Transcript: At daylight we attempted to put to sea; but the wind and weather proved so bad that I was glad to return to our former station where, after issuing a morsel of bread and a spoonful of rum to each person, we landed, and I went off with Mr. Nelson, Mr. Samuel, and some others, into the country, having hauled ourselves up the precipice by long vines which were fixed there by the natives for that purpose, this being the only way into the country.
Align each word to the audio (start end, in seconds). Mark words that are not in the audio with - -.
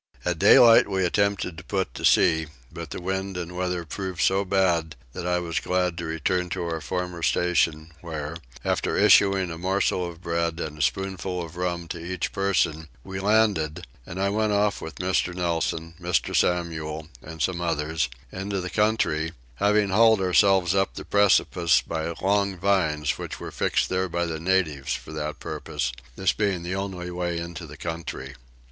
At 0.25 0.39
daylight 0.39 0.87
we 0.89 1.05
attempted 1.05 1.59
to 1.59 1.63
put 1.63 1.93
to 1.93 2.03
sea; 2.03 2.47
but 2.71 2.89
the 2.89 2.99
wind 2.99 3.37
and 3.37 3.55
weather 3.55 3.85
proved 3.85 4.19
so 4.23 4.43
bad 4.43 4.95
that 5.13 5.27
I 5.27 5.37
was 5.37 5.59
glad 5.59 5.95
to 5.99 6.05
return 6.05 6.49
to 6.49 6.63
our 6.63 6.81
former 6.81 7.21
station 7.21 7.91
where, 8.01 8.35
after 8.65 8.97
issuing 8.97 9.51
a 9.51 9.59
morsel 9.59 10.09
of 10.09 10.19
bread 10.23 10.59
and 10.59 10.75
a 10.75 10.81
spoonful 10.81 11.43
of 11.43 11.55
rum 11.55 11.87
to 11.89 12.03
each 12.03 12.31
person, 12.31 12.87
we 13.03 13.19
landed, 13.19 13.85
and 14.03 14.19
I 14.19 14.29
went 14.29 14.53
off 14.53 14.81
with 14.81 14.95
Mr. 14.95 15.35
Nelson, 15.35 15.93
Mr. 16.01 16.35
Samuel, 16.35 17.09
and 17.21 17.39
some 17.39 17.61
others, 17.61 18.09
into 18.31 18.59
the 18.59 18.71
country, 18.71 19.33
having 19.57 19.89
hauled 19.89 20.19
ourselves 20.19 20.73
up 20.73 20.95
the 20.95 21.05
precipice 21.05 21.79
by 21.79 22.11
long 22.23 22.57
vines 22.57 23.19
which 23.19 23.39
were 23.39 23.51
fixed 23.51 23.87
there 23.89 24.09
by 24.09 24.25
the 24.25 24.39
natives 24.39 24.95
for 24.95 25.13
that 25.13 25.39
purpose, 25.39 25.91
this 26.15 26.33
being 26.33 26.63
the 26.63 26.73
only 26.73 27.11
way 27.11 27.37
into 27.37 27.67
the 27.67 27.77
country. 27.77 28.33